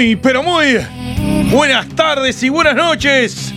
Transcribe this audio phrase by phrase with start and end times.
[0.00, 0.78] Muy, pero muy
[1.50, 3.52] buenas tardes y buenas noches.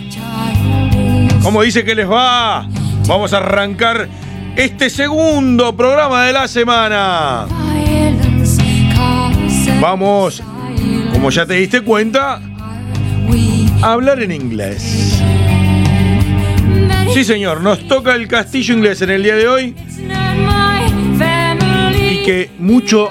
[1.42, 2.68] Como dice que les va,
[3.06, 4.06] vamos a arrancar
[4.54, 7.46] este segundo programa de la semana.
[9.80, 10.42] Vamos,
[11.14, 12.42] como ya te diste cuenta,
[13.80, 15.22] a hablar en inglés.
[17.14, 19.74] Sí, señor, nos toca el castillo inglés en el día de hoy
[21.98, 23.08] y que mucho,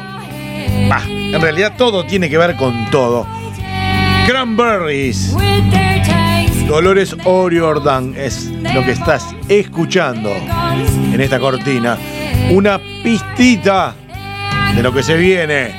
[0.88, 1.02] bah,
[1.34, 3.26] en realidad todo tiene que ver con todo.
[4.28, 5.36] Cranberries.
[6.68, 11.98] Dolores O'Riordan es lo que estás escuchando en esta cortina.
[12.52, 13.96] Una pistita
[14.76, 15.72] de lo que se viene.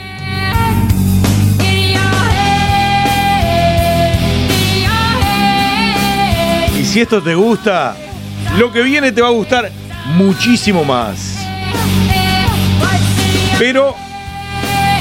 [6.79, 7.97] Y si esto te gusta,
[8.59, 9.71] lo que viene te va a gustar
[10.17, 11.39] muchísimo más.
[13.59, 13.95] Pero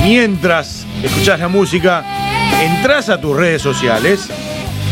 [0.03, 2.03] mientras escuchás la música,
[2.61, 4.29] entras a tus redes sociales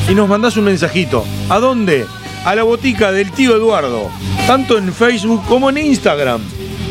[0.10, 1.26] y nos mandás un mensajito.
[1.50, 2.06] ¿A dónde?
[2.46, 4.10] A la botica del tío Eduardo,
[4.48, 6.42] tanto en Facebook como en Instagram.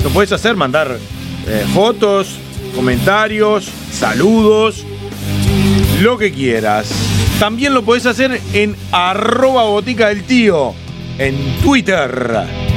[0.05, 0.99] Lo puedes hacer, mandar
[1.47, 2.37] eh, fotos,
[2.75, 4.85] comentarios, saludos,
[6.01, 6.93] lo que quieras.
[7.39, 10.75] También lo puedes hacer en arroba botica del tío,
[11.19, 12.70] en Twitter.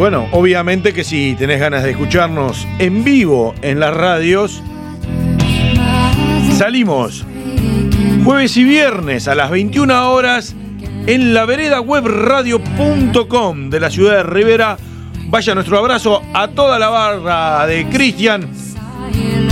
[0.00, 4.62] Bueno, obviamente que si tenés ganas de escucharnos en vivo en las radios,
[6.56, 7.26] salimos
[8.24, 10.56] jueves y viernes a las 21 horas
[11.06, 14.78] en la vereda webradio.com de la ciudad de Rivera.
[15.26, 18.48] Vaya nuestro abrazo a toda la barra de Cristian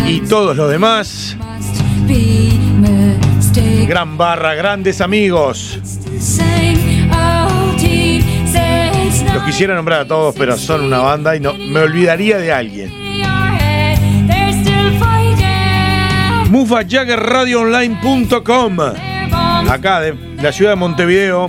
[0.06, 1.36] y todos los demás.
[3.86, 5.78] Gran barra, grandes amigos.
[9.38, 12.92] Los quisiera nombrar a todos, pero son una banda y no me olvidaría de alguien.
[16.50, 18.78] MufaJaggerRadioOnline.com
[19.70, 21.48] Acá de la ciudad de Montevideo.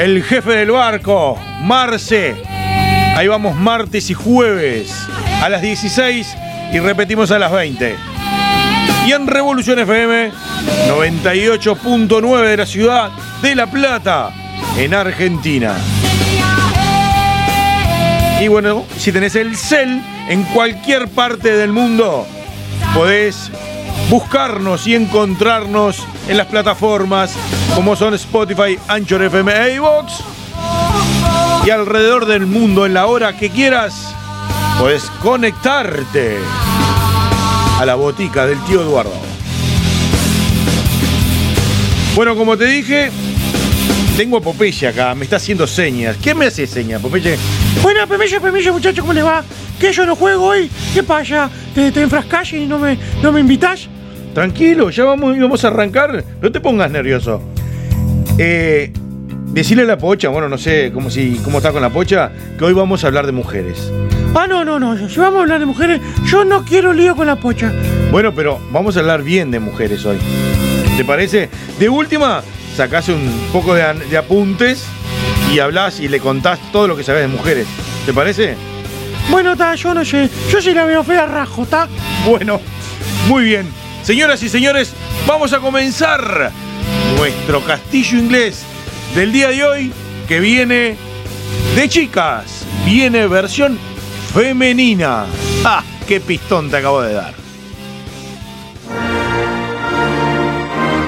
[0.00, 2.34] El jefe del barco, Marce.
[3.14, 4.92] Ahí vamos martes y jueves
[5.40, 6.36] a las 16
[6.72, 7.94] y repetimos a las 20.
[9.06, 10.32] Y en Revolución FM
[10.88, 14.32] 98.9 de la ciudad de La Plata
[14.76, 15.74] en Argentina.
[18.40, 22.26] Y bueno, si tenés el cel en cualquier parte del mundo,
[22.94, 23.50] podés
[24.08, 27.32] buscarnos y encontrarnos en las plataformas
[27.74, 30.12] como son Spotify, Anchor FM e iVoox.
[31.66, 34.14] Y alrededor del mundo, en la hora que quieras,
[34.78, 36.38] podés conectarte
[37.78, 39.12] a la botica del tío Eduardo.
[42.14, 43.10] Bueno, como te dije,
[44.18, 46.16] tengo a Popeye acá, me está haciendo señas.
[46.16, 47.38] ¿Qué me hace señas, Popeye?
[47.80, 49.44] Bueno, Pemillo, Pemillo, muchacho, ¿cómo le va?
[49.78, 50.68] ¿Qué yo no juego hoy?
[50.92, 51.48] ¿Qué pasa?
[51.72, 53.88] ¿Te, te enfrascás y no me, no me invitás?
[54.34, 56.24] Tranquilo, ya vamos, vamos a arrancar.
[56.42, 57.40] No te pongas nervioso.
[58.38, 58.92] Eh,
[59.52, 62.64] decirle a la pocha, bueno, no sé cómo, si, cómo está con la pocha, que
[62.64, 63.92] hoy vamos a hablar de mujeres.
[64.34, 65.08] Ah, no, no, no.
[65.08, 67.72] Si vamos a hablar de mujeres, yo no quiero lío con la pocha.
[68.10, 70.16] Bueno, pero vamos a hablar bien de mujeres hoy.
[70.96, 71.48] ¿Te parece?
[71.78, 72.42] De última,
[72.78, 74.86] sacás un poco de, apuntes
[75.52, 77.66] y hablas y le contás todo lo que sabes de mujeres.
[78.06, 78.54] ¿Te parece?
[79.30, 80.30] Bueno, ta, yo no sé.
[80.48, 81.88] Yo sí la veo fea rajo, ¿ta?
[82.24, 82.60] Bueno,
[83.26, 83.68] muy bien.
[84.04, 84.92] Señoras y señores,
[85.26, 86.52] vamos a comenzar
[87.16, 88.62] nuestro castillo inglés
[89.16, 89.92] del día de hoy
[90.28, 90.96] que viene
[91.74, 92.64] de chicas.
[92.84, 93.76] Viene versión
[94.32, 95.26] femenina.
[95.64, 95.82] ¡Ah!
[96.06, 97.34] ¡Qué pistón te acabo de dar!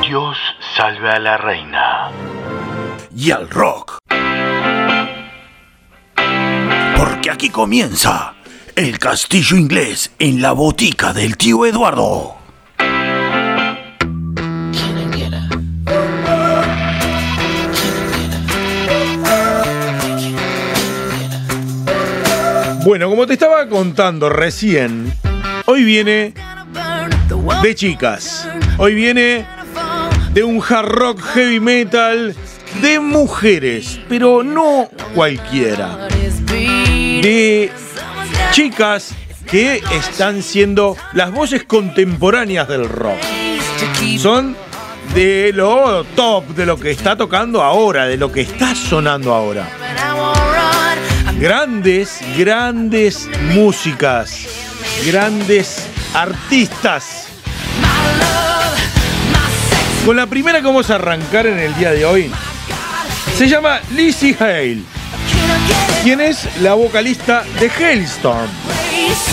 [0.03, 0.37] Dios
[0.77, 2.11] salve a la reina.
[3.15, 3.99] Y al rock.
[6.97, 8.35] Porque aquí comienza
[8.77, 12.37] el castillo inglés en la botica del tío Eduardo.
[22.85, 25.13] Bueno, como te estaba contando recién,
[25.67, 26.33] hoy viene
[27.63, 28.49] de chicas.
[28.79, 29.47] Hoy viene
[30.33, 32.35] de un hard rock heavy metal
[32.81, 36.09] de mujeres, pero no cualquiera.
[36.47, 37.71] De
[38.53, 39.13] chicas
[39.47, 43.19] que están siendo las voces contemporáneas del rock.
[44.19, 44.57] Son
[45.15, 49.69] de lo top, de lo que está tocando ahora, de lo que está sonando ahora.
[51.39, 54.47] Grandes, grandes músicas,
[55.05, 57.27] grandes artistas.
[60.05, 62.31] Con la primera que vamos a arrancar en el día de hoy,
[63.37, 64.83] se llama Lizzie Hale,
[66.03, 68.51] quien es la vocalista de Hailstorm.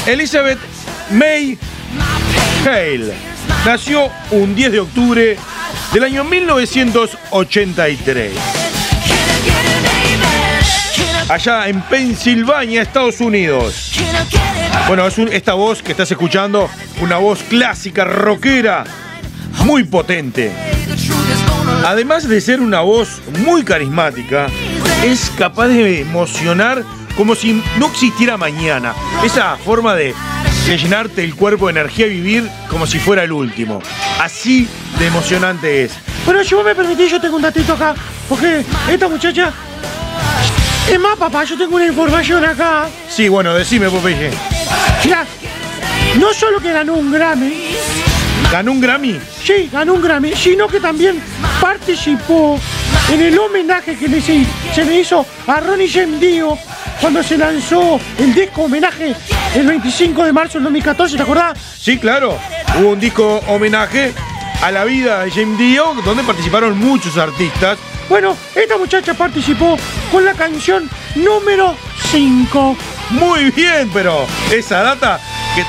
[0.05, 0.59] Elizabeth
[1.11, 1.57] May
[2.65, 3.13] Hale
[3.65, 5.37] nació un 10 de octubre
[5.93, 8.31] del año 1983
[11.29, 13.93] allá en Pensilvania, Estados Unidos.
[14.87, 16.69] Bueno, es esta voz que estás escuchando,
[17.01, 18.85] una voz clásica, rockera,
[19.67, 20.49] muy potente.
[21.85, 24.47] Además de ser una voz muy carismática,
[25.03, 26.85] es capaz de emocionar
[27.17, 28.93] como si no existiera mañana.
[29.25, 30.13] Esa forma de,
[30.65, 33.81] de llenarte el cuerpo de energía y vivir como si fuera el último.
[34.21, 34.69] Así
[34.99, 35.91] de emocionante es.
[36.25, 37.93] Pero si vos me permitís, yo tengo un datito acá.
[38.29, 39.51] Porque esta muchacha.
[40.89, 42.87] Es más, papá, yo tengo una información acá.
[43.09, 44.31] Sí, bueno, decime, Popeye.
[45.03, 45.25] Mirá,
[46.17, 47.75] no solo que ganó un Grammy,
[48.51, 49.19] ¿Ganó un Grammy?
[49.43, 51.21] sí, ganó un Grammy, sino que también
[51.59, 52.59] participó
[53.11, 56.57] en el homenaje que le se, se le hizo a Ronnie James Dio
[57.01, 59.13] cuando se lanzó el disco homenaje
[59.53, 61.57] el 25 de marzo del 2014, ¿te acordás?
[61.79, 62.37] Sí, claro.
[62.79, 64.13] Hubo un disco homenaje
[64.61, 67.77] a la vida de James Dio, donde participaron muchos artistas.
[68.09, 69.77] Bueno, esta muchacha participó
[70.11, 71.75] con la canción número
[72.11, 72.77] 5.
[73.11, 75.19] Muy bien, pero esa data
[75.55, 75.63] que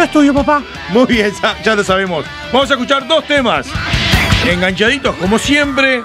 [0.00, 0.62] Yo estudio, papá.
[0.88, 2.24] muy bien, ya, ya lo sabemos.
[2.50, 3.66] Vamos a escuchar dos temas.
[4.50, 6.02] Enganchaditos, como siempre,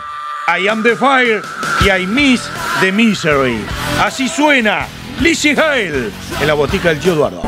[0.50, 1.42] I Am the Fire
[1.80, 2.42] y I Miss
[2.82, 3.66] the Misery.
[4.04, 4.86] Así suena
[5.22, 6.10] Lizzie Hale
[6.42, 7.42] en la botica del tío Eduardo.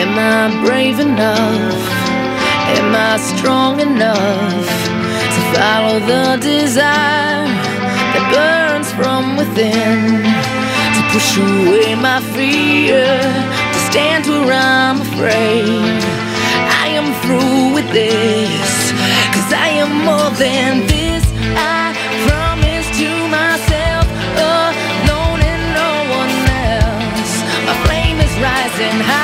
[0.00, 1.93] Am I brave enough?
[2.78, 4.68] Am I strong enough
[5.34, 7.46] to follow the desire
[8.12, 10.22] that burns from within?
[10.96, 13.06] To push away my fear,
[13.74, 16.02] to stand where I'm afraid.
[16.82, 18.92] I am through with this,
[19.34, 21.24] cause I am more than this.
[21.56, 21.94] I
[22.26, 24.06] promise to myself,
[24.44, 25.90] alone and no
[26.20, 26.34] one
[26.74, 27.32] else.
[27.86, 29.23] Flame is rising higher.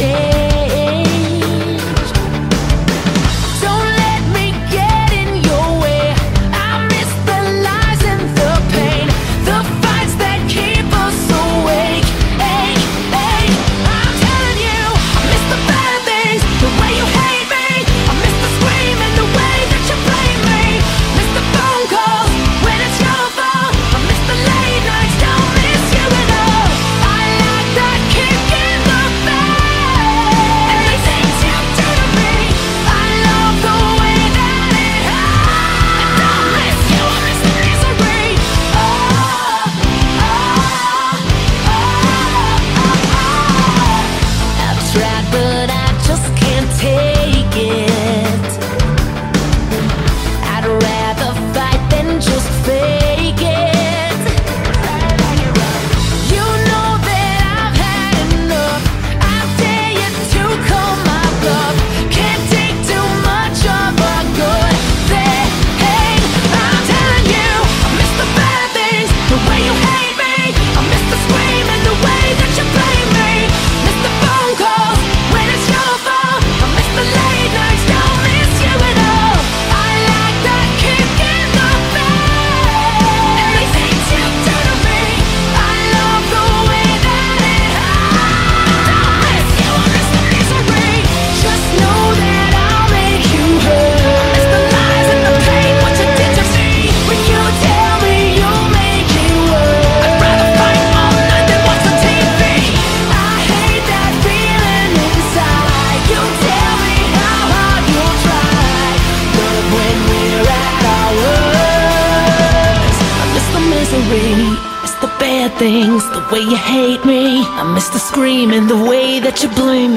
[0.00, 0.29] Yeah.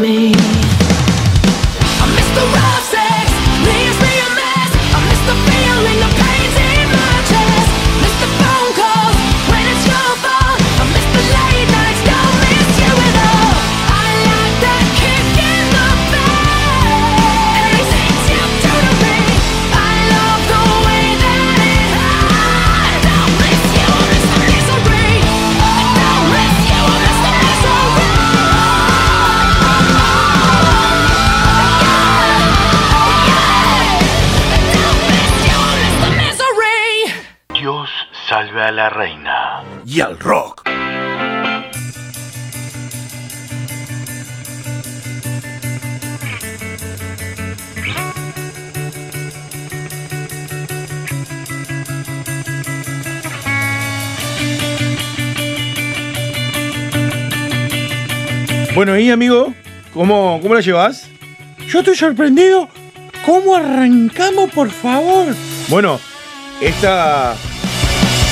[0.03, 0.33] Me.
[2.01, 2.92] I miss the rough
[38.83, 39.63] la reina.
[39.85, 40.61] Y al rock.
[58.75, 59.53] Bueno, y amigo,
[59.93, 61.07] ¿cómo, cómo la llevas?
[61.67, 62.67] Yo estoy sorprendido.
[63.25, 65.27] ¿Cómo arrancamos, por favor?
[65.69, 66.01] Bueno,
[66.59, 67.37] esta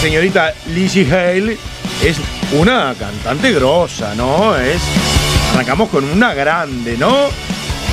[0.02, 1.58] señorita Lizzie Hale
[2.04, 2.18] es
[2.54, 4.58] una cantante grosa, ¿no?
[4.58, 4.82] Es.
[5.54, 7.28] Arrancamos con una grande, ¿no?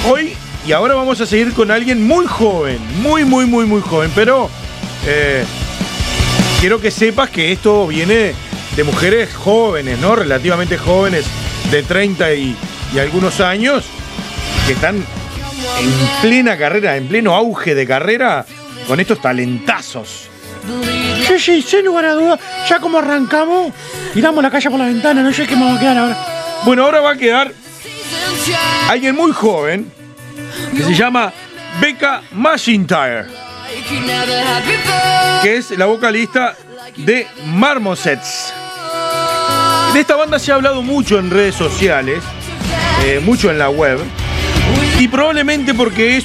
[0.08, 0.34] Hoy
[0.66, 4.48] y ahora vamos a seguir con alguien muy joven, muy, muy, muy, muy joven, pero
[5.06, 5.44] eh,
[6.60, 8.32] quiero que sepas que esto viene
[8.74, 10.16] de mujeres jóvenes, ¿no?
[10.16, 11.26] Relativamente jóvenes,
[11.70, 12.56] de 30 y,
[12.94, 13.84] y algunos años,
[14.66, 18.46] que están en plena carrera, en pleno auge de carrera,
[18.86, 20.30] con estos talentazos.
[21.28, 22.40] Sí, sí, sin lugar a dudas.
[22.68, 23.72] Ya como arrancamos,
[24.14, 25.22] tiramos la calle por la ventana.
[25.22, 26.16] No sé qué me va a quedar ahora.
[26.64, 27.52] Bueno, ahora va a quedar
[28.88, 29.92] alguien muy joven
[30.74, 31.32] que se llama
[31.80, 33.26] Becca McIntyre,
[35.42, 36.56] que es la vocalista
[36.96, 38.52] de Marmosets.
[39.92, 42.22] De esta banda se ha hablado mucho en redes sociales,
[43.04, 44.00] eh, mucho en la web,
[44.98, 46.24] y probablemente porque es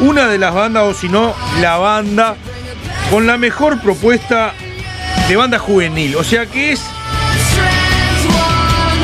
[0.00, 2.36] una de las bandas, o si no, la banda
[3.10, 4.54] con la mejor propuesta
[5.28, 6.16] de banda juvenil.
[6.16, 6.80] O sea que es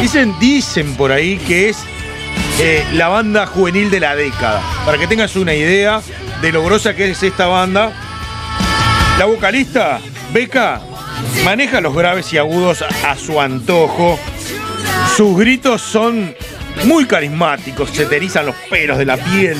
[0.00, 1.78] Dicen, dicen por ahí que es
[2.60, 4.62] eh, la banda juvenil de la década.
[4.84, 6.00] Para que tengas una idea
[6.40, 7.92] de lo grosa que es esta banda.
[9.18, 9.98] La vocalista,
[10.32, 10.80] Beca,
[11.44, 14.18] maneja los graves y agudos a, su antojo.
[15.16, 16.34] Sus gritos son
[16.84, 19.58] muy carismáticos, se te los pelos de la piel.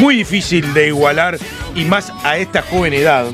[0.00, 1.38] muy difícil de igualar
[1.74, 3.26] y más a esta joven edad.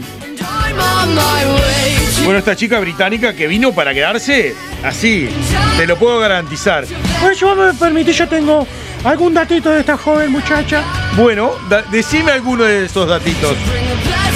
[2.25, 4.55] Bueno, esta chica británica que vino para quedarse
[4.85, 5.29] así,
[5.77, 6.85] te lo puedo garantizar.
[7.21, 8.67] Pues yo me permitís, yo tengo
[9.05, 10.83] algún datito de esta joven muchacha.
[11.17, 11.53] Bueno,
[11.91, 13.57] decime alguno de esos datitos.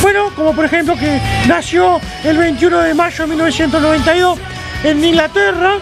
[0.01, 4.38] Bueno, como por ejemplo que nació el 21 de mayo de 1992
[4.85, 5.79] en Inglaterra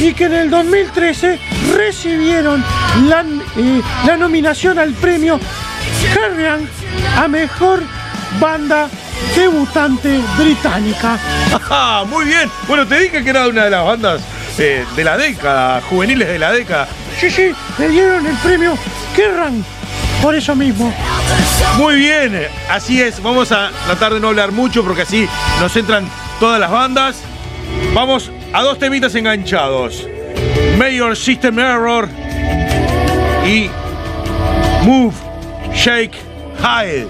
[0.00, 1.38] y que en el 2013
[1.76, 2.64] recibieron
[3.08, 3.20] la,
[3.56, 5.38] eh, la nominación al premio
[6.14, 6.66] Kerrang
[7.16, 7.82] a Mejor
[8.40, 8.88] Banda
[9.34, 11.18] Debutante Británica.
[11.70, 12.50] Ah, muy bien.
[12.66, 14.20] Bueno, te dije que era una de las bandas
[14.58, 16.88] eh, de la década, juveniles de la década.
[17.18, 18.76] Sí, sí, le dieron el premio
[19.14, 19.62] Kerrang
[20.22, 20.92] por eso mismo.
[21.76, 23.22] Muy bien, así es.
[23.22, 25.28] Vamos a tratar de no hablar mucho porque así
[25.60, 26.08] nos entran
[26.40, 27.22] todas las bandas.
[27.94, 30.06] Vamos a dos temitas enganchados.
[30.76, 32.08] Mayor System Error
[33.46, 33.68] y
[34.84, 35.14] Move,
[35.74, 36.16] Shake,
[36.58, 37.08] Hide.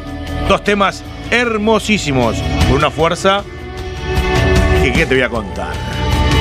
[0.49, 3.45] Dos temas hermosísimos, con una fuerza
[4.83, 5.73] que qué te voy a contar.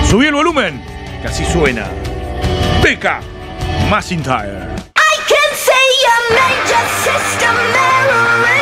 [0.10, 0.82] Subí el volumen,
[1.22, 1.88] que así suena.
[2.82, 3.22] Beca,
[3.90, 4.68] Macintyre.
[4.96, 5.34] I
[8.10, 8.57] error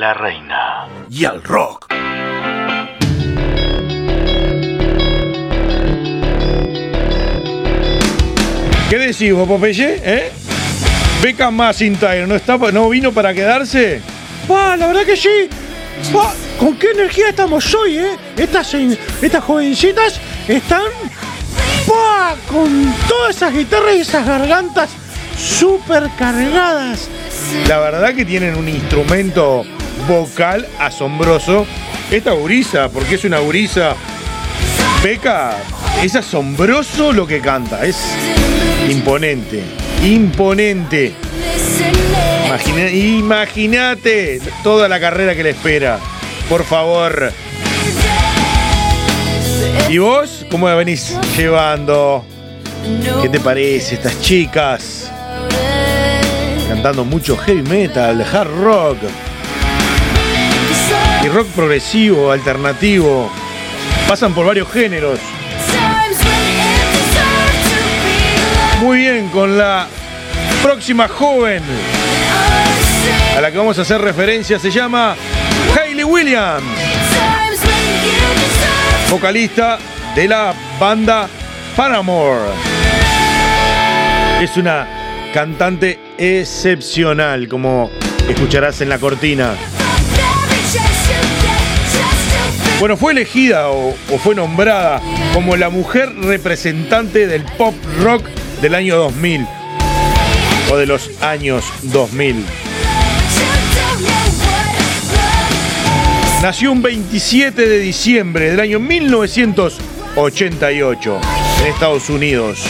[0.00, 0.88] la reina.
[1.10, 1.88] Y al rock.
[8.88, 10.00] ¿Qué decís vos, Popeye?
[10.02, 10.32] ¿Eh?
[11.22, 14.00] Beckham McIntyre, ¿no, está, ¿no vino para quedarse?
[14.48, 15.50] Pa, la verdad que sí.
[16.10, 18.16] Pa, ¿Con qué energía estamos hoy, eh?
[18.38, 18.72] Estas,
[19.20, 20.84] estas jovencitas están
[21.86, 24.88] pa, con todas esas guitarras y esas gargantas
[25.36, 27.06] súper cargadas.
[27.68, 29.66] La verdad que tienen un instrumento
[30.06, 31.66] vocal asombroso.
[32.10, 33.94] Esta gurisa, porque es una gurisa.
[35.02, 35.56] Beca,
[36.02, 37.84] es asombroso lo que canta.
[37.84, 37.96] Es
[38.88, 39.62] imponente.
[40.04, 41.14] Imponente.
[42.92, 45.98] Imagínate toda la carrera que le espera.
[46.48, 47.32] Por favor.
[49.88, 50.46] ¿Y vos?
[50.50, 52.24] ¿Cómo la venís llevando?
[53.22, 55.10] ¿Qué te parece estas chicas?
[56.68, 58.98] Cantando mucho heavy metal, hard rock
[61.22, 63.30] y rock progresivo, alternativo.
[64.08, 65.18] Pasan por varios géneros.
[68.80, 69.86] Muy bien, con la
[70.62, 71.62] próxima joven
[73.36, 75.14] a la que vamos a hacer referencia se llama
[75.76, 76.64] Hayley Williams,
[79.10, 79.78] vocalista
[80.14, 81.28] de la banda
[81.76, 82.50] Paramore.
[84.40, 87.90] Es una cantante excepcional, como
[88.28, 89.54] escucharás en la cortina.
[92.80, 95.00] Bueno, fue elegida o, fue nombrada
[95.34, 98.24] como la mujer representante del pop rock
[98.62, 99.46] del año 2000
[100.72, 102.42] o de los años 2000.
[106.40, 111.20] Nació un 27 de diciembre del año 1988
[111.60, 112.64] en Estados Unidos.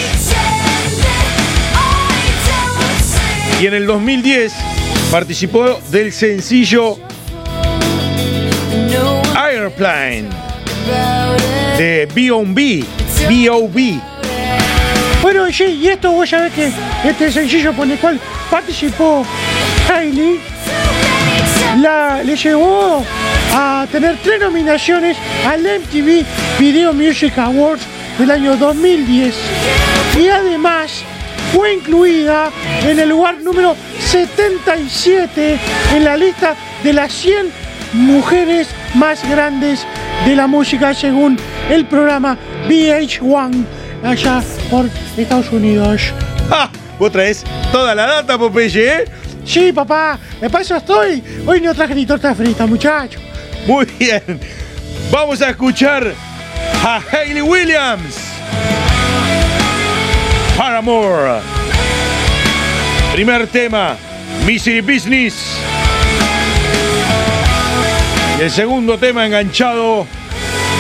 [3.61, 4.53] Y en el 2010
[5.12, 6.99] participó del sencillo
[9.61, 10.25] Airplane
[11.77, 12.85] de B.O.B.
[13.29, 14.01] B.O.B.
[15.23, 16.73] Bueno, sí, y esto vos sabés que
[17.05, 18.18] este sencillo por el cual
[18.51, 19.25] participó
[19.88, 20.40] Hailey
[21.79, 23.05] la, le llevó
[23.53, 26.25] a tener tres nominaciones al MTV
[26.59, 27.83] Video Music Awards
[28.18, 29.35] del año 2010
[30.18, 31.03] y además
[31.53, 32.51] fue incluida
[32.83, 35.59] en el lugar número 77
[35.94, 37.60] en la lista de las 100
[37.92, 39.87] mujeres más grandes
[40.24, 41.38] de la música según
[41.70, 42.37] el programa
[42.68, 43.64] VH1
[44.05, 46.03] allá por Estados Unidos.
[46.50, 46.70] ¡Ah!
[46.98, 49.05] Vos traes toda la data, Popeye, ¿eh?
[49.44, 50.18] Sí, papá.
[50.38, 51.22] De paso estoy.
[51.46, 53.18] Hoy no traje ni torta frita, muchacho.
[53.66, 54.38] Muy bien.
[55.11, 56.12] Vamos a escuchar
[56.85, 58.16] a Hayley Williams.
[60.57, 61.40] Paramore.
[63.14, 63.96] Primer tema,
[64.46, 65.35] Mystery Business.
[68.40, 70.07] El segundo tema enganchado,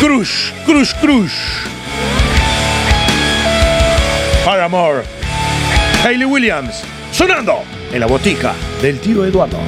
[0.00, 1.32] Crush, Crush, Crush.
[4.46, 5.04] amor,
[6.02, 9.58] Hayley Williams, sonando en la botica del tío Eduardo.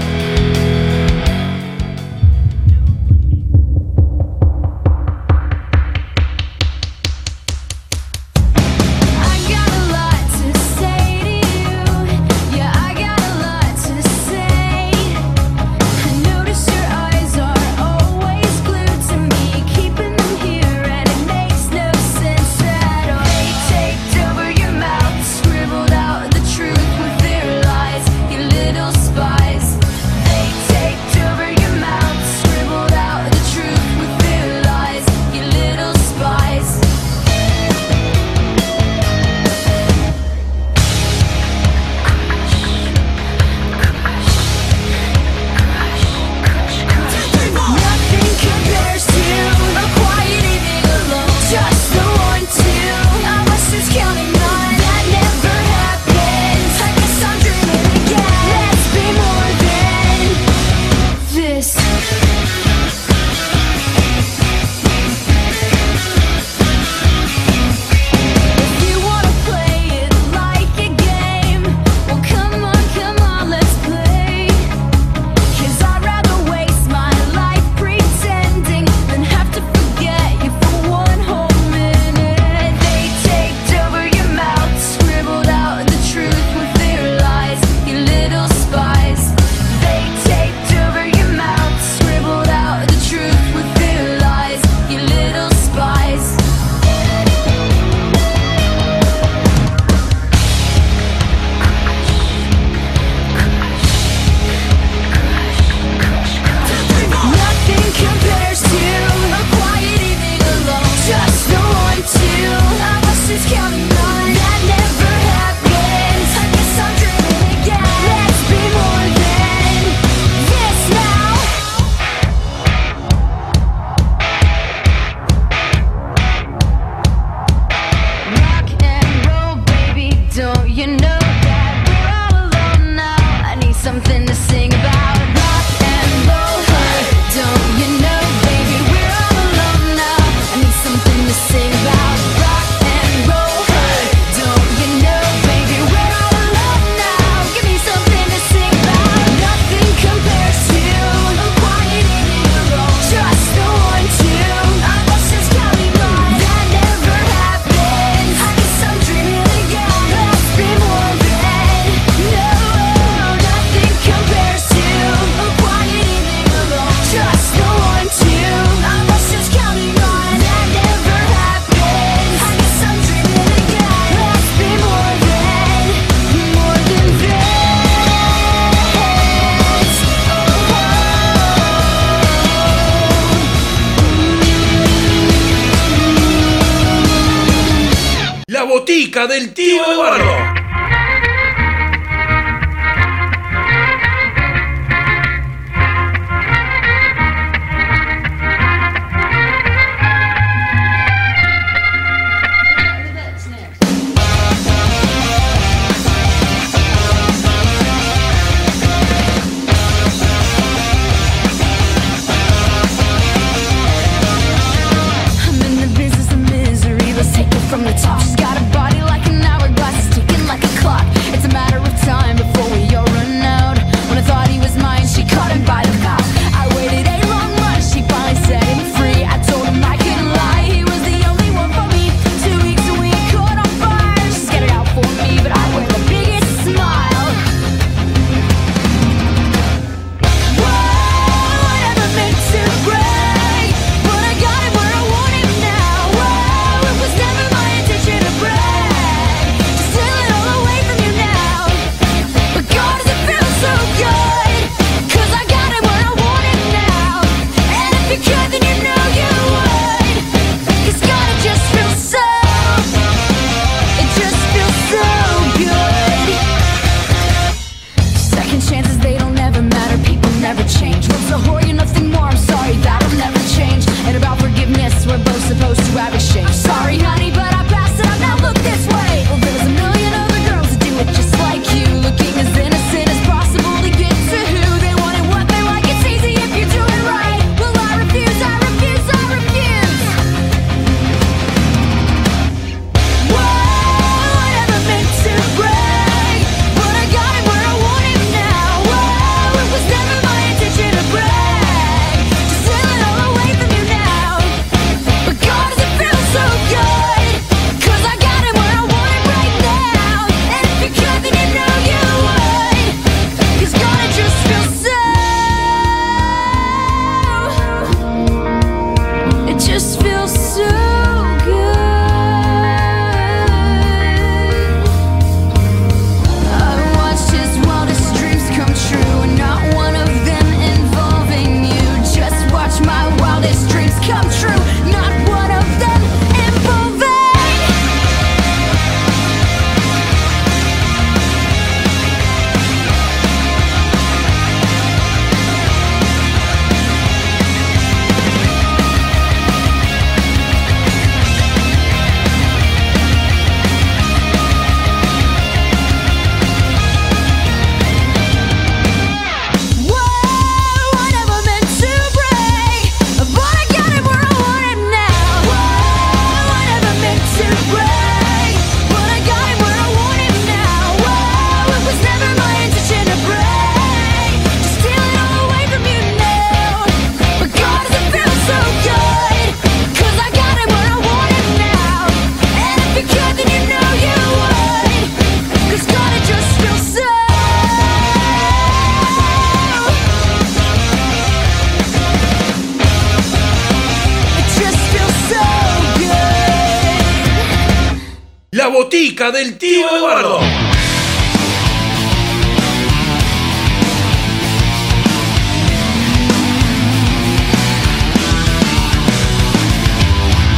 [398.68, 400.40] Botica del tío Eduardo.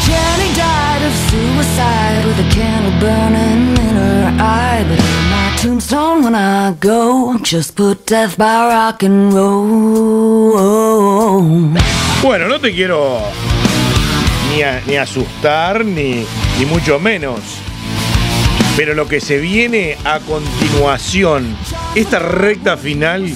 [0.07, 4.85] Jenny died of suicide with a candle burning in her eye.
[4.89, 10.53] But on my tombstone, when I go, just put death by rock and roll.
[12.23, 13.21] Bueno, no te quiero
[14.51, 16.27] ni, a- ni asustar, ni,
[16.59, 17.41] ni mucho menos.
[18.77, 21.57] Pero lo que se viene a continuación,
[21.95, 23.33] esta recta final,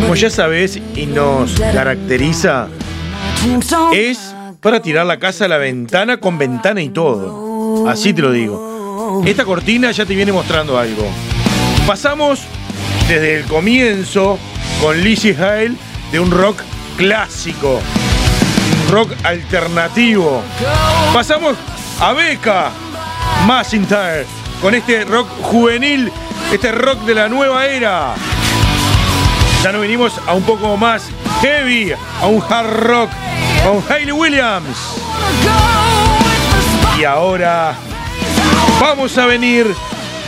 [0.00, 2.66] como ya sabes y nos caracteriza,
[3.92, 7.88] es para tirar la casa a la ventana con ventana y todo.
[7.88, 9.22] Así te lo digo.
[9.24, 11.06] Esta cortina ya te viene mostrando algo.
[11.86, 12.40] Pasamos
[13.08, 14.38] desde el comienzo
[14.82, 15.74] con Lizzie Hale
[16.10, 16.62] de un rock
[16.96, 17.80] clásico,
[18.86, 20.42] un rock alternativo.
[21.14, 21.56] Pasamos
[22.00, 22.72] a Becca
[23.46, 26.12] Macintyre con este rock juvenil,
[26.52, 28.14] este rock de la nueva era.
[29.62, 31.04] Ya nos venimos a un poco más
[31.40, 33.10] heavy, a un hard rock
[33.64, 34.76] con Hayley Williams.
[36.98, 37.74] Y ahora
[38.80, 39.66] vamos a venir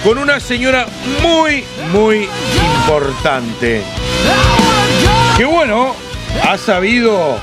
[0.04, 0.86] con una señora
[1.22, 2.28] muy, muy
[2.76, 3.82] importante.
[5.36, 5.94] Que bueno,
[6.48, 7.38] ha sabido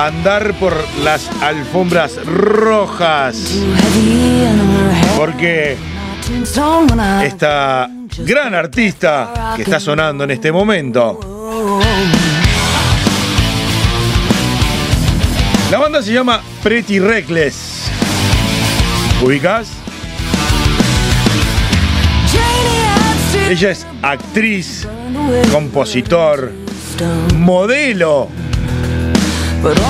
[0.00, 3.36] andar por las alfombras rojas.
[5.16, 5.76] Porque
[7.22, 11.20] esta gran artista que está sonando en este momento.
[15.70, 17.90] La banda se llama Pretty Reckless.
[19.22, 19.68] ¿Ubicás?
[23.48, 24.86] Ella es actriz,
[25.52, 26.52] compositor,
[27.36, 28.28] modelo.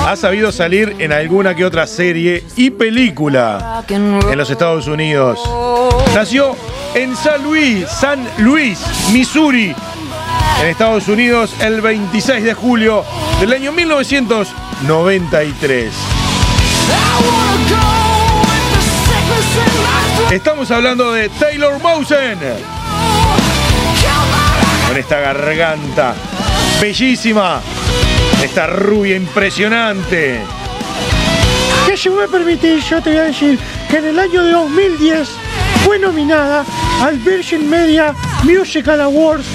[0.05, 5.39] Ha sabido salir en alguna que otra serie y película en los Estados Unidos.
[6.13, 6.57] Nació
[6.93, 8.79] en San Luis, San Luis,
[9.13, 9.73] Missouri,
[10.61, 13.05] en Estados Unidos el 26 de julio
[13.39, 15.93] del año 1993.
[16.91, 16.93] I
[17.23, 17.79] wanna go
[18.41, 20.33] with the sickness in my throat.
[20.33, 22.37] Estamos hablando de Taylor Mawson,
[24.87, 26.13] con esta garganta
[26.81, 27.61] bellísima,
[28.43, 30.39] esta rubia impresionante.
[31.85, 35.29] Que si me permitís, yo te voy a decir que en el año de 2010
[35.85, 36.65] fue nominada
[37.01, 38.13] al Virgin Media
[38.43, 39.45] Musical Awards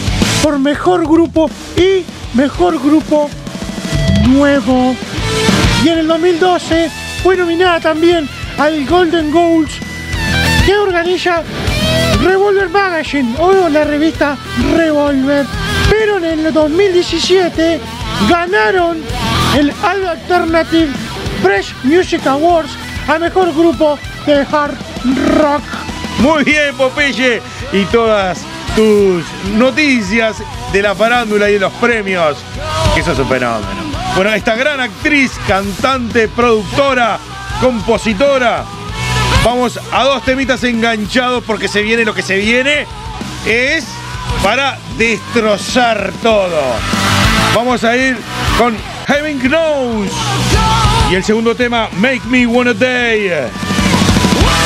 [0.42, 3.28] por Mejor Grupo y Mejor Grupo
[4.28, 4.94] Nuevo.
[5.84, 6.90] Y en el 2012
[7.22, 8.28] fue nominada también
[8.58, 9.72] al Golden Goals
[10.64, 11.42] que organiza
[12.22, 14.36] Revolver Magazine o la revista
[14.76, 15.46] Revolver.
[15.88, 17.80] Pero en el 2017
[18.28, 19.02] ganaron
[19.56, 20.88] el Alternative
[21.42, 22.70] Press Music Awards
[23.08, 24.76] a mejor grupo de hard
[25.38, 25.62] rock.
[26.18, 27.40] Muy bien, Popeye.
[27.72, 28.40] Y todas
[28.74, 29.24] tus
[29.56, 30.36] noticias
[30.72, 32.38] de la farándula y de los premios.
[32.96, 33.86] Eso es un fenómeno.
[34.14, 37.18] Bueno, esta gran actriz, cantante, productora,
[37.60, 38.64] compositora.
[39.44, 42.86] Vamos a dos temitas enganchados porque se viene lo que se viene.
[43.44, 43.86] Es
[44.42, 46.62] para destrozar todo.
[47.56, 48.18] Vamos a ir
[48.58, 48.76] con
[49.06, 50.10] Heaven Knows.
[51.10, 53.30] Y el segundo tema, Make Me Wanna Day.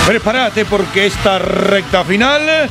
[0.09, 2.69] Prepárate porque esta recta final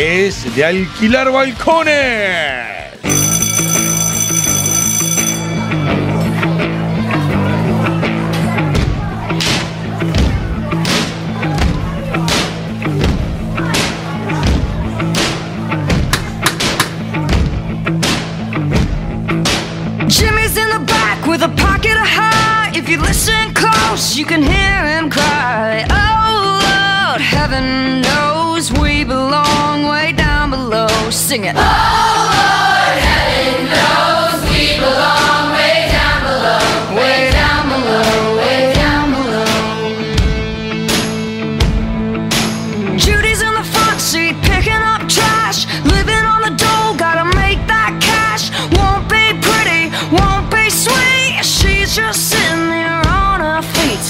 [0.00, 2.69] es de alquilar balcones.
[21.88, 22.70] A high.
[22.74, 25.86] If you listen close, you can hear him cry.
[25.90, 30.88] Oh Lord, heaven knows we belong way down below.
[31.10, 31.56] Sing it.
[31.56, 32.00] Way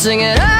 [0.00, 0.59] Sing it.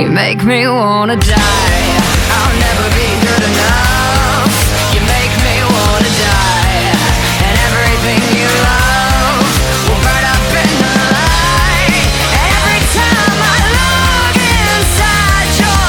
[0.00, 2.00] You make me wanna die.
[2.32, 4.48] I'll never be good enough.
[4.94, 6.96] You make me wanna die.
[7.44, 9.44] And everything you love
[9.86, 12.08] will burn up in the light.
[12.48, 15.84] Every time I look inside your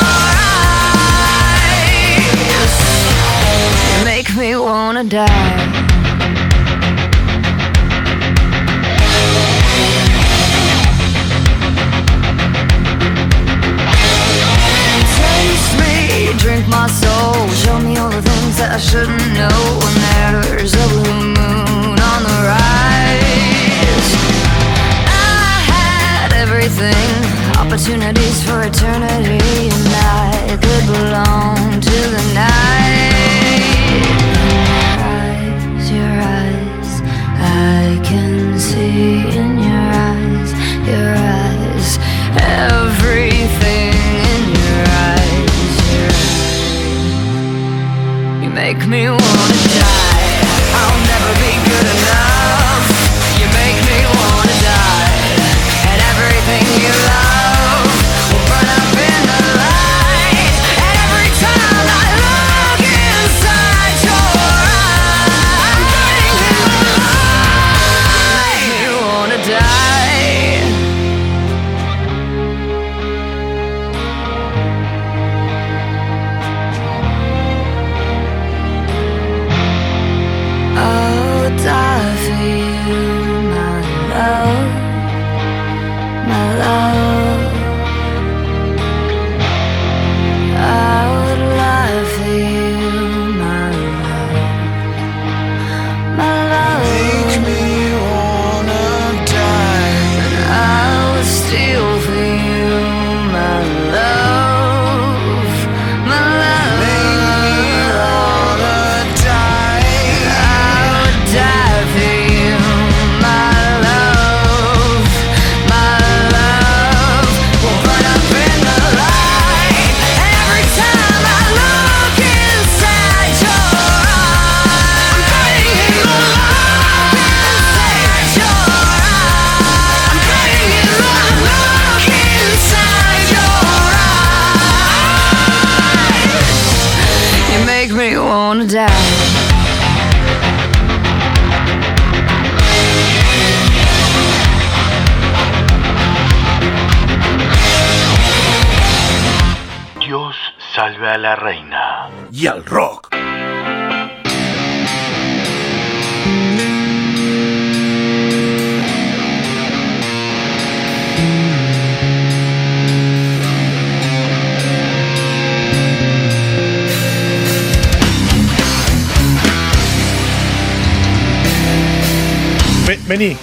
[2.60, 2.76] eyes,
[3.96, 5.51] you make me wanna die.
[18.72, 24.16] I shouldn't know when there's a blue moon on the rise.
[25.08, 27.12] I had everything,
[27.60, 32.71] opportunities for eternity, and I could belong to the night.
[48.88, 49.51] me wanna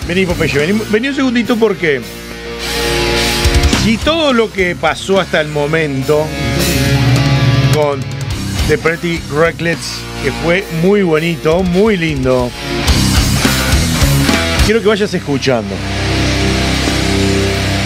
[0.09, 2.00] Vení, Popeye, vení, vení un segundito porque
[3.84, 6.26] si todo lo que pasó hasta el momento
[7.74, 8.00] con
[8.68, 12.50] The Pretty Reckless, que fue muy bonito, muy lindo,
[14.64, 15.74] quiero que vayas escuchando.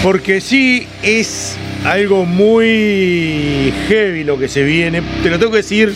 [0.00, 5.92] Porque sí es algo muy heavy lo que se viene, te lo tengo que decir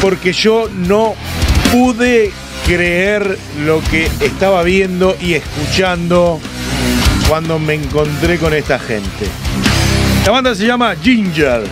[0.00, 1.14] porque yo no
[1.70, 2.32] pude
[2.70, 6.38] creer lo que estaba viendo y escuchando
[7.28, 9.26] cuando me encontré con esta gente.
[10.24, 11.64] La banda se llama Ginger.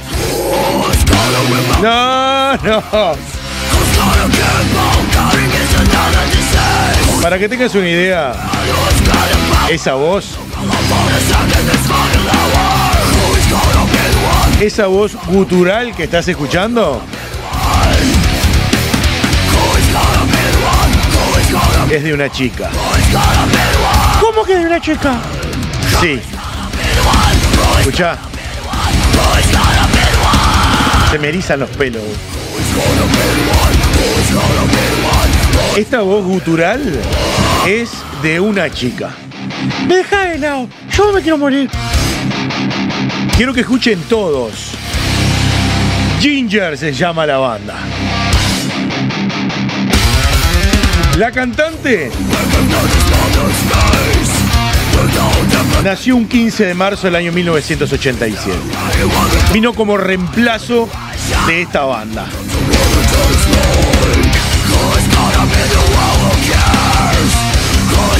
[1.80, 2.82] No, no.
[7.22, 8.32] Para que tengas una idea,
[9.70, 10.36] esa voz,
[14.60, 17.00] esa voz gutural que estás escuchando,
[21.90, 22.70] es de una chica.
[24.20, 25.14] ¿Cómo que de una chica?
[26.00, 26.20] Sí.
[27.78, 28.18] Escucha.
[31.10, 32.02] Se me erizan los pelos.
[35.76, 36.82] Esta voz gutural
[37.66, 37.90] es
[38.22, 39.10] de una chica.
[39.86, 40.68] Me deja de lado.
[40.90, 41.70] Yo me quiero morir.
[43.36, 44.72] Quiero que escuchen todos.
[46.20, 47.76] Ginger se llama la banda.
[51.18, 52.10] La cantante
[55.82, 58.56] nació un 15 de marzo del año 1987.
[59.52, 60.88] Vino como reemplazo
[61.48, 62.26] de esta banda.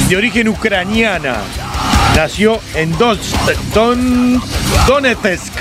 [0.07, 1.35] De origen ucraniana,
[2.15, 3.19] nació en Don-
[4.87, 5.53] Donetsk,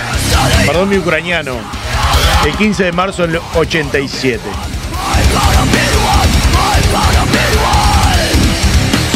[0.66, 1.52] perdón mi ucraniano,
[2.46, 4.40] el 15 de marzo del 87.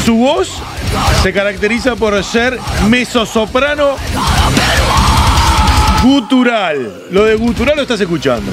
[0.05, 0.48] Su voz
[1.22, 3.96] se caracteriza por ser mezzosoprano
[6.03, 6.92] gutural.
[7.11, 8.50] Lo de gutural lo estás escuchando.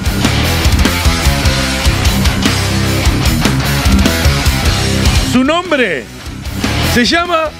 [5.32, 6.04] Su nombre
[6.94, 7.50] se llama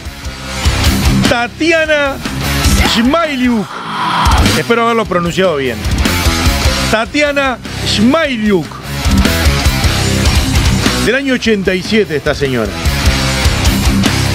[1.29, 2.17] Tatiana
[2.95, 3.67] Shmailiuk.
[4.57, 5.79] Espero haberlo pronunciado bien.
[6.93, 8.67] Tatiana Shmailiuk.
[11.07, 12.71] Del año 87 esta señora.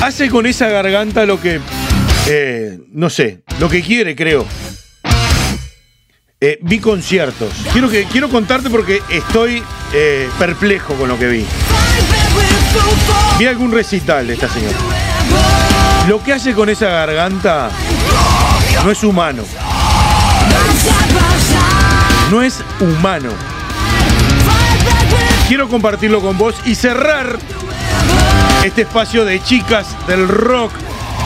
[0.06, 1.60] Hace con esa garganta lo que...
[2.28, 4.45] eh, no sé, lo que quiere creo.
[6.39, 7.51] Eh, vi conciertos.
[7.74, 11.45] Quiero, que, quiero contarte porque estoy eh, perplejo con lo que vi.
[13.39, 14.78] Vi algún recital de esta señora.
[16.08, 17.72] Lo que hace con esa garganta
[18.84, 19.43] no es humano.
[22.30, 23.32] No es humano.
[25.47, 27.39] Quiero compartirlo con vos y cerrar
[28.66, 30.72] este espacio de chicas del rock,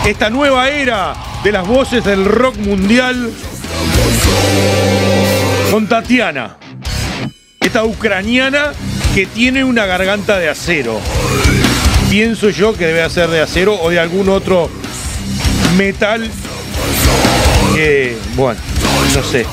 [0.05, 3.31] esta nueva era de las voces del rock mundial
[5.71, 6.57] con Tatiana,
[7.61, 8.73] esta ucraniana
[9.15, 10.99] que tiene una garganta de acero.
[12.09, 14.69] Pienso yo que debe ser de acero o de algún otro
[15.77, 16.29] metal
[17.73, 18.59] que, bueno,
[19.15, 19.45] no sé.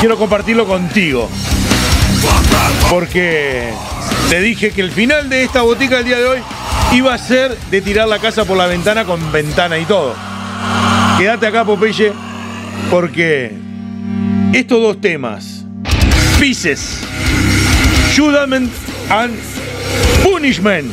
[0.00, 1.30] Quiero compartirlo contigo.
[2.90, 3.72] Porque
[4.28, 6.38] te dije que el final de esta botica del día de hoy
[6.92, 10.14] iba a ser de tirar la casa por la ventana con ventana y todo.
[11.18, 12.12] Quédate acá, Popeye,
[12.90, 13.52] porque
[14.52, 15.64] estos dos temas,
[16.38, 17.00] Pieces,
[18.16, 18.70] Judgment
[19.10, 19.34] and
[20.22, 20.90] Punishment,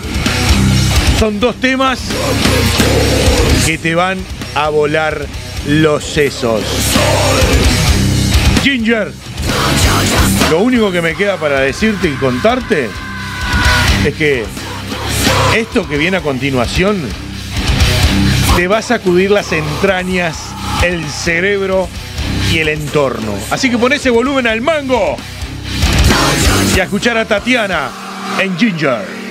[1.19, 1.99] son dos temas
[3.65, 4.17] que te van
[4.55, 5.25] a volar
[5.67, 6.61] los sesos.
[8.63, 9.11] Ginger,
[10.49, 12.89] lo único que me queda para decirte y contarte
[14.05, 14.43] es que
[15.55, 17.01] esto que viene a continuación
[18.55, 20.37] te va a sacudir las entrañas,
[20.83, 21.87] el cerebro
[22.51, 23.33] y el entorno.
[23.49, 25.17] Así que pon ese volumen al mango
[26.75, 27.89] y a escuchar a Tatiana
[28.39, 29.22] en Ginger.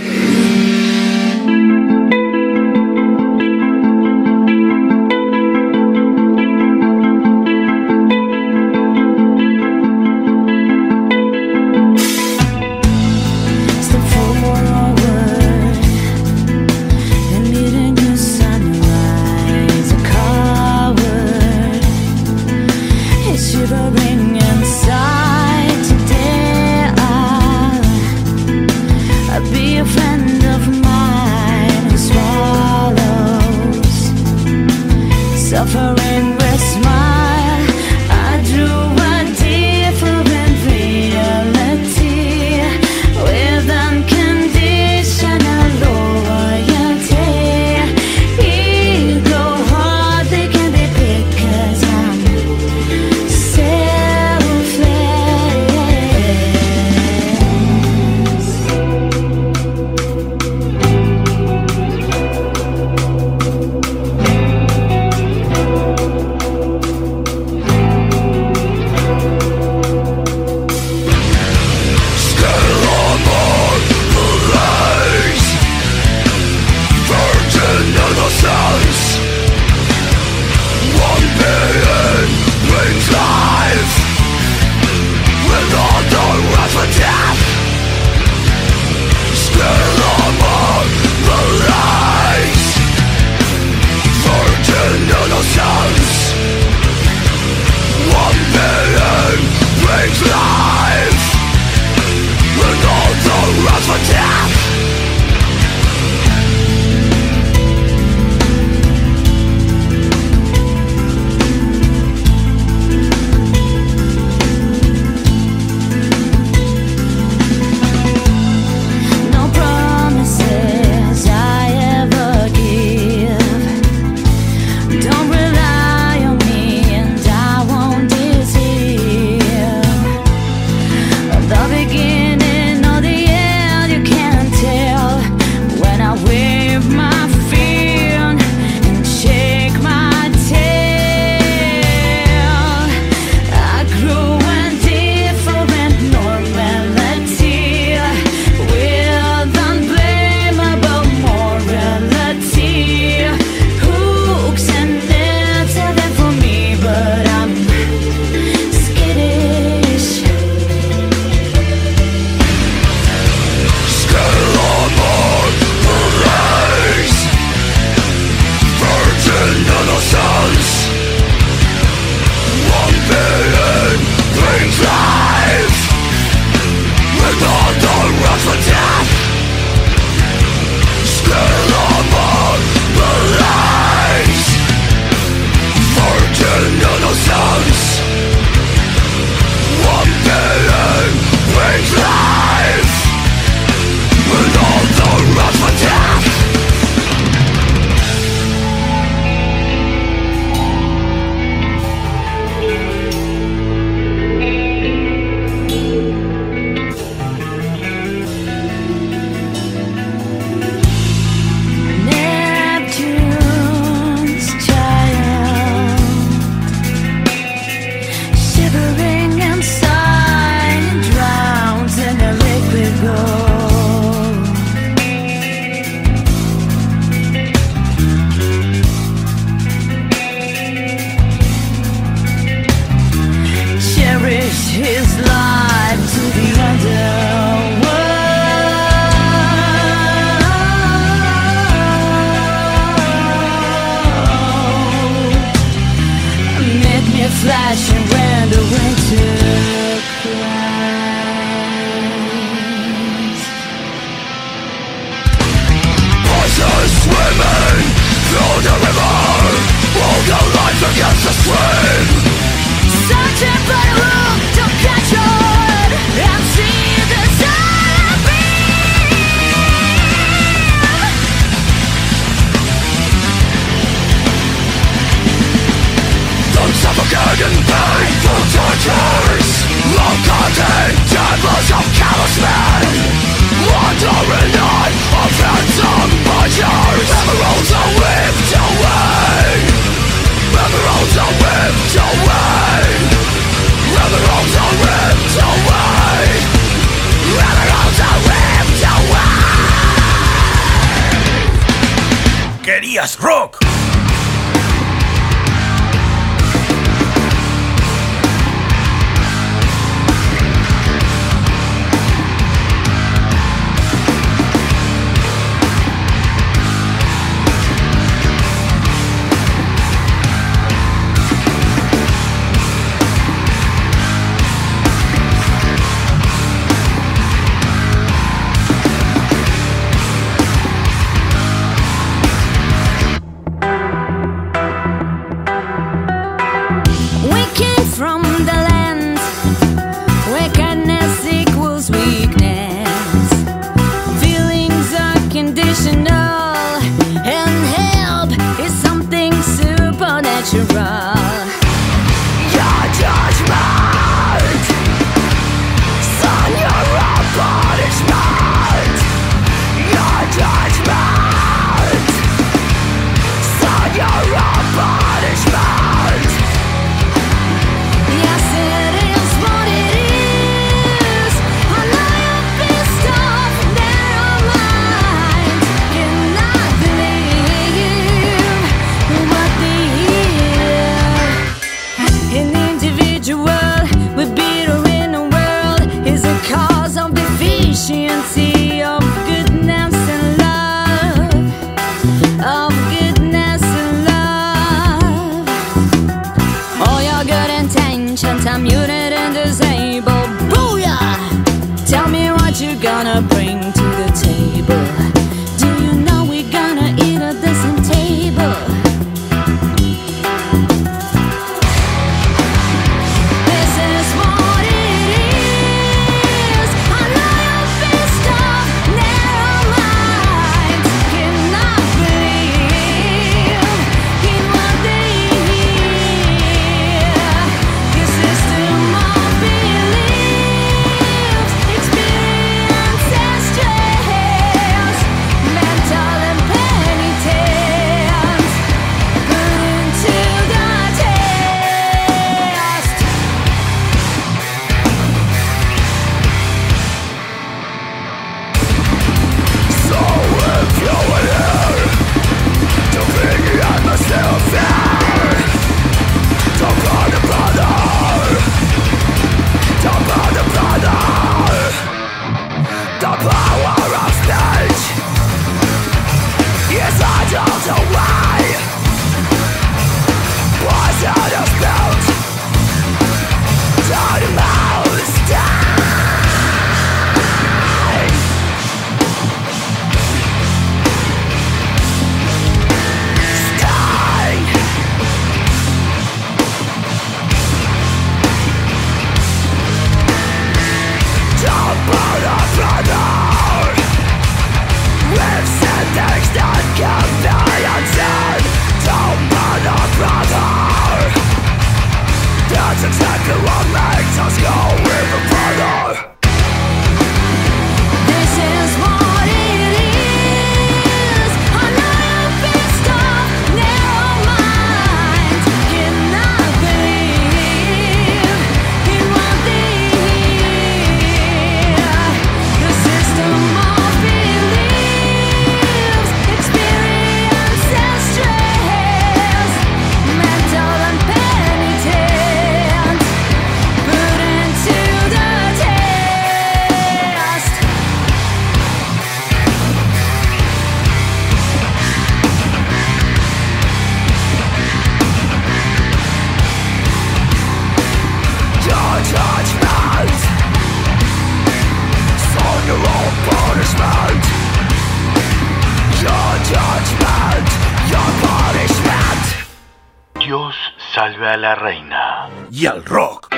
[562.63, 563.29] Y al rock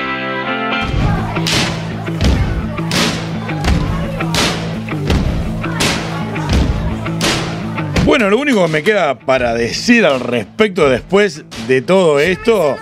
[8.05, 12.77] Bueno, lo único que me queda para decir al respecto después de todo esto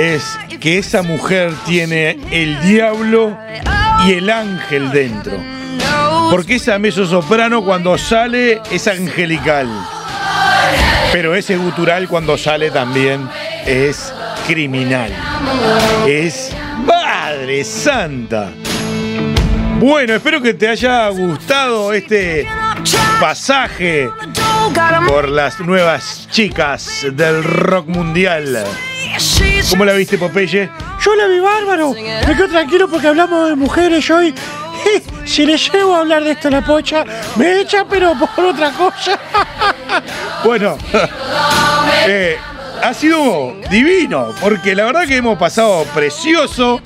[0.00, 3.36] es que esa mujer tiene el diablo
[4.06, 5.32] y el ángel dentro.
[6.30, 9.66] Porque esa mezzo soprano cuando sale es angelical.
[11.10, 13.28] Pero ese gutural cuando sale también
[13.66, 14.12] es
[14.46, 15.12] criminal.
[16.06, 16.52] Es
[16.86, 18.50] Madre Santa.
[19.78, 22.46] Bueno, espero que te haya gustado este
[23.20, 24.08] pasaje
[25.06, 28.64] por las nuevas chicas del rock mundial.
[29.70, 30.70] ¿Cómo la viste, Popeye?
[31.04, 31.92] Yo la vi bárbaro.
[31.92, 34.34] Me quedo tranquilo porque hablamos de mujeres hoy.
[35.24, 37.02] Si le llego a hablar de esto a la pocha,
[37.36, 39.18] me echa, pero por otra cosa.
[40.44, 40.76] Bueno,
[42.06, 42.36] eh,
[42.84, 46.82] ha sido divino, porque la verdad que hemos pasado precioso,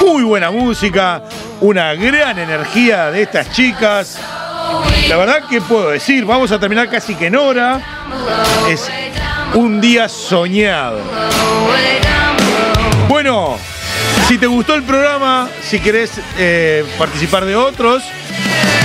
[0.00, 1.24] muy buena música,
[1.60, 4.16] una gran energía de estas chicas.
[5.08, 7.80] La verdad que puedo decir, vamos a terminar casi que en hora.
[8.68, 8.88] Es
[9.54, 11.00] un día soñado.
[13.08, 13.58] Bueno,
[14.28, 18.04] si te gustó el programa, si querés eh, participar de otros,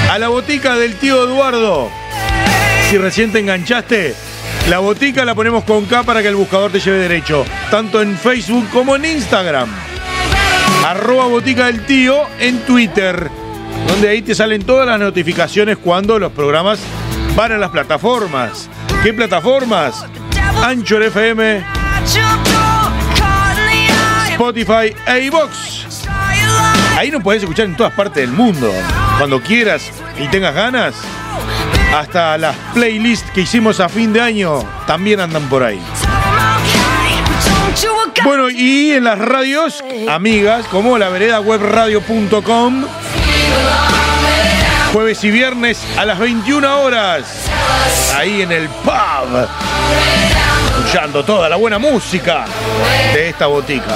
[0.09, 1.91] a la botica del tío Eduardo.
[2.89, 4.16] Si recién te enganchaste,
[4.70, 8.18] la botica la ponemos con K para que el buscador te lleve derecho, tanto en
[8.18, 9.70] Facebook como en Instagram.
[10.86, 13.30] Arroba botica del tío en Twitter,
[13.88, 16.80] donde ahí te salen todas las notificaciones cuando los programas
[17.36, 18.70] van a las plataformas.
[19.03, 20.05] ¿Qué plataformas?
[20.63, 21.63] Anchor FM,
[24.32, 26.07] Spotify e iVox.
[26.97, 28.72] Ahí nos podés escuchar en todas partes del mundo,
[29.18, 30.95] cuando quieras y tengas ganas.
[31.96, 35.80] Hasta las playlists que hicimos a fin de año también andan por ahí.
[38.26, 42.84] Bueno, y en las radios, amigas, como la vereda webradio.com,
[44.91, 47.24] jueves y viernes a las 21 horas,
[48.14, 49.48] ahí en el pub,
[50.68, 52.43] escuchando toda la buena música
[53.14, 53.96] de esta botica.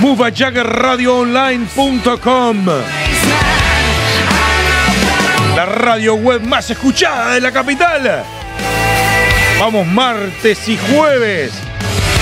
[0.00, 3.01] MoveAJaggerRadioOnline.com La
[5.72, 8.24] radio web más escuchada de la capital.
[9.58, 11.52] Vamos martes y jueves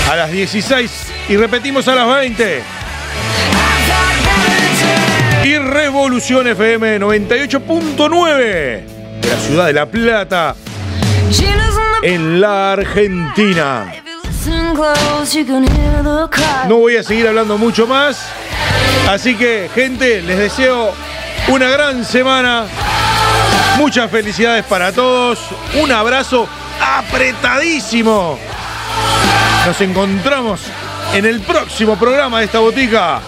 [0.09, 0.91] a las 16
[1.29, 2.63] y repetimos a las 20.
[5.43, 10.55] Y Revolución FM 98.9 de la ciudad de La Plata
[12.03, 13.91] en la Argentina.
[16.67, 18.27] No voy a seguir hablando mucho más.
[19.09, 20.93] Así que, gente, les deseo
[21.47, 22.65] una gran semana.
[23.77, 25.39] Muchas felicidades para todos.
[25.81, 26.47] Un abrazo
[26.79, 28.37] apretadísimo.
[29.65, 30.61] Nos encontramos
[31.13, 33.19] en el próximo programa de esta botica.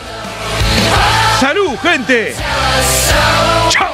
[1.39, 2.35] ¡Salud, gente!
[3.69, 3.93] ¡Chao!